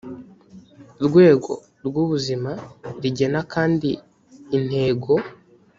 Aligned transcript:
rwego 1.05 1.51
rw 1.85 1.95
ubuzima 2.03 2.51
rigena 3.01 3.41
kandi 3.53 3.89
intego 4.57 5.13